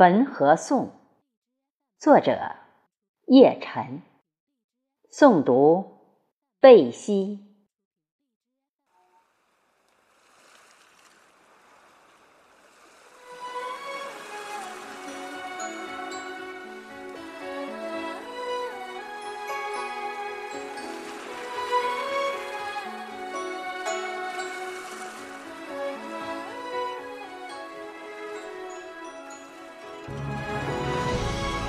[0.00, 0.86] 汾河颂》，
[1.98, 2.56] 作者
[3.26, 4.00] 叶晨，
[5.12, 5.98] 诵读
[6.58, 7.49] 贝西。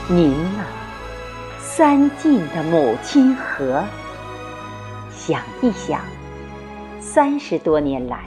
[0.09, 0.65] 您啊，
[1.59, 3.81] 三晋的母亲河，
[5.09, 6.01] 想一想，
[6.99, 8.19] 三十多年来，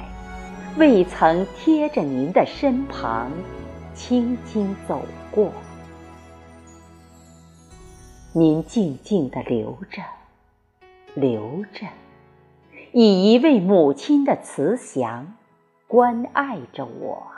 [0.78, 3.30] 未曾贴着您的身旁
[3.92, 5.52] 轻轻走过。
[8.32, 10.00] 您静静地留着，
[11.14, 11.86] 留着，
[12.92, 15.34] 以一位母亲的慈祥
[15.86, 17.33] 关爱着我。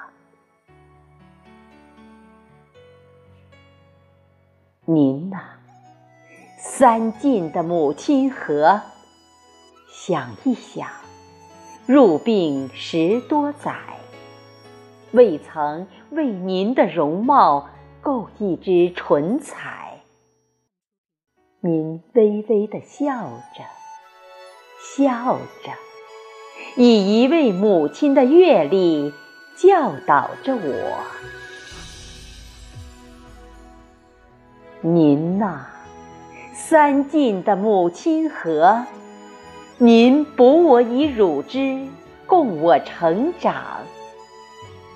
[4.89, 5.41] 您呐，
[6.61, 8.81] 三晋的母亲河，
[9.91, 10.89] 想一想，
[11.87, 13.75] 入病十多载，
[15.11, 17.69] 未曾为您的容貌
[18.01, 20.03] 购一支唇彩。
[21.59, 23.65] 您微微的笑着，
[24.78, 25.73] 笑着，
[26.77, 29.12] 以一位母亲的阅历
[29.56, 31.00] 教导着我。
[34.89, 35.67] 您呐，
[36.53, 38.84] 三晋的母亲河，
[39.78, 41.84] 您哺我以乳汁，
[42.25, 43.55] 供我成长；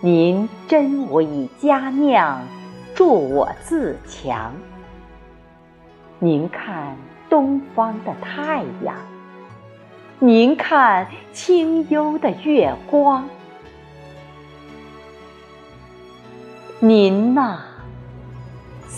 [0.00, 2.40] 您斟我以佳酿，
[2.94, 4.54] 助我自强。
[6.20, 6.96] 您看
[7.28, 8.94] 东方的太阳，
[10.20, 13.28] 您看清幽的月光，
[16.78, 17.64] 您呐。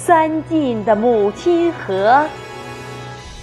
[0.05, 2.27] 三晋的母亲河，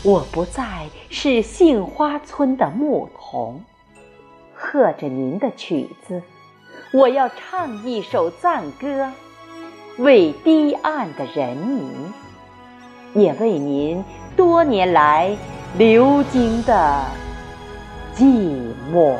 [0.04, 3.64] 我不再是杏花村的牧童，
[4.54, 6.22] 和着您的曲子，
[6.92, 9.10] 我要唱一首赞歌，
[10.00, 11.94] 为堤岸的人民，
[13.14, 14.04] 也为您
[14.36, 15.34] 多年来
[15.78, 17.06] 流经的
[18.14, 19.16] 寂寞。